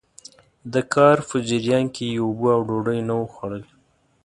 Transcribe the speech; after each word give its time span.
د 0.73 0.75
کار 0.93 1.17
په 1.29 1.37
جريان 1.49 1.85
کې 1.95 2.05
يې 2.13 2.19
اوبه 2.25 2.49
او 2.55 2.61
ډوډۍ 2.67 2.99
نه 3.07 3.13
وو 3.19 3.25
خوړلي. 3.33 3.69